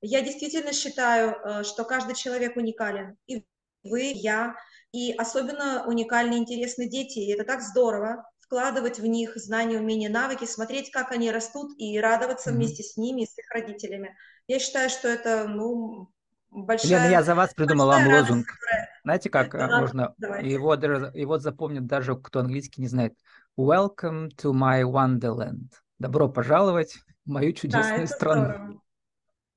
Я 0.00 0.22
действительно 0.22 0.72
считаю, 0.72 1.36
э, 1.36 1.64
что 1.64 1.84
каждый 1.84 2.14
человек 2.14 2.56
уникален. 2.56 3.18
И 3.26 3.44
вы, 3.82 4.12
я, 4.14 4.54
и 4.92 5.12
особенно 5.12 5.84
уникальны 5.86 6.34
и 6.34 6.38
интересны 6.38 6.88
дети. 6.88 7.18
И 7.18 7.32
это 7.32 7.44
так 7.44 7.60
здорово 7.60 8.24
вкладывать 8.38 8.98
в 8.98 9.06
них 9.06 9.36
знания, 9.36 9.78
умения, 9.78 10.08
навыки, 10.08 10.44
смотреть, 10.44 10.90
как 10.90 11.12
они 11.12 11.30
растут, 11.30 11.72
и 11.78 12.00
радоваться 12.00 12.50
mm-hmm. 12.50 12.54
вместе 12.54 12.82
с 12.82 12.96
ними, 12.96 13.24
с 13.24 13.38
их 13.38 13.48
родителями. 13.50 14.16
Я 14.48 14.58
считаю, 14.58 14.90
что 14.90 15.06
это, 15.06 15.46
ну, 15.46 16.08
большая... 16.50 16.90
Лена, 16.90 17.10
я 17.10 17.22
за 17.22 17.34
вас 17.34 17.54
придумал 17.54 17.86
вам 17.86 18.06
лозунг. 18.06 18.46
Знаете, 19.04 19.30
как 19.30 19.54
это, 19.54 19.78
можно... 19.78 20.14
Его, 20.42 20.74
его 20.74 21.38
запомнит 21.38 21.86
даже, 21.86 22.16
кто 22.16 22.40
английский 22.40 22.82
не 22.82 22.88
знает. 22.88 23.14
Welcome 23.58 24.30
to 24.36 24.52
my 24.52 24.82
wonderland. 24.82 25.70
Добро 25.98 26.28
пожаловать 26.28 26.94
в 27.24 27.30
мою 27.30 27.52
чудесную 27.52 28.06
да, 28.06 28.14
страну. 28.14 28.44
Здорово. 28.44 28.80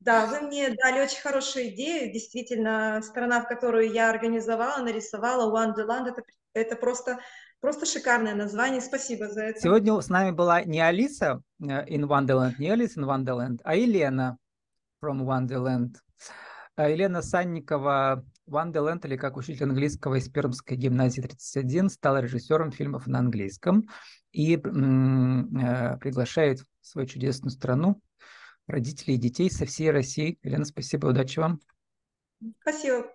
Да, 0.04 0.26
вы 0.26 0.42
мне 0.42 0.70
дали 0.72 1.02
очень 1.02 1.22
хорошую 1.22 1.70
идею. 1.70 2.12
Действительно, 2.12 3.02
страна, 3.02 3.42
в 3.42 3.48
которую 3.48 3.90
я 3.90 4.10
организовала, 4.10 4.84
нарисовала, 4.84 5.50
Wonderland, 5.50 6.10
это, 6.10 6.24
это 6.54 6.76
просто, 6.76 7.20
просто 7.62 7.86
шикарное 7.86 8.36
название. 8.36 8.82
Спасибо 8.82 9.30
за 9.30 9.44
это. 9.44 9.62
Сегодня 9.62 10.00
с 10.00 10.10
нами 10.10 10.32
была 10.32 10.62
не 10.64 10.82
Алиса 10.82 11.42
э, 11.62 11.86
in 11.86 12.06
Wonderland, 12.06 12.56
не 12.60 12.70
Алиса 12.70 13.00
in 13.00 13.06
Wonderland, 13.06 13.62
а 13.64 13.76
Елена 13.76 14.38
from 15.02 15.22
Wonderland. 15.22 15.96
А 16.76 16.90
Елена 16.90 17.22
Санникова, 17.22 18.26
Wonderland, 18.48 19.06
или 19.06 19.16
как 19.16 19.38
учитель 19.38 19.66
английского 19.66 20.16
из 20.16 20.28
Пермской 20.28 20.76
гимназии 20.76 21.22
31, 21.22 21.90
стала 21.90 22.18
режиссером 22.18 22.72
фильмов 22.72 23.08
на 23.08 23.20
английском 23.20 23.88
и 24.32 24.56
э, 24.56 24.60
приглашает 24.60 26.60
в 26.60 26.88
свою 26.88 27.08
чудесную 27.08 27.52
страну 27.52 28.02
родителей 28.68 29.16
и 29.16 29.20
детей 29.20 29.52
со 29.52 29.66
всей 29.66 29.92
России. 29.92 30.40
Елена, 30.42 30.66
спасибо, 30.66 31.08
удачи 31.08 31.40
вам. 31.40 31.60
Спасибо. 32.62 33.06